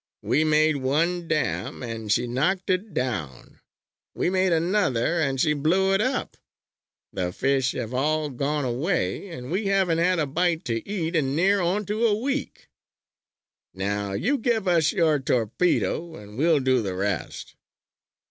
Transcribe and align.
We 0.23 0.43
made 0.43 0.77
one 0.77 1.27
dam 1.27 1.83
and 1.83 2.11
she 2.11 2.25
knocked 2.25 2.71
it 2.71 2.91
down. 2.91 3.59
We 4.15 4.31
made 4.31 4.51
another 4.51 5.21
and 5.21 5.39
she 5.39 5.53
blew 5.53 5.93
it 5.93 6.01
up. 6.01 6.37
The 7.13 7.31
fish 7.31 7.73
have 7.73 7.93
all 7.93 8.31
gone 8.31 8.65
away 8.65 9.27
and 9.29 9.51
we 9.51 9.67
haven't 9.67 9.99
had 9.99 10.17
a 10.17 10.25
bite 10.25 10.65
to 10.65 10.89
eat 10.89 11.15
in 11.15 11.35
near 11.35 11.61
onto 11.61 12.03
a 12.03 12.17
week. 12.19 12.67
Now 13.75 14.13
you 14.13 14.39
give 14.39 14.67
us 14.67 14.91
your 14.91 15.19
torpedo 15.19 16.15
and 16.15 16.35
we'll 16.35 16.61
do 16.61 16.81
the 16.81 16.95
rest!" 16.95 17.55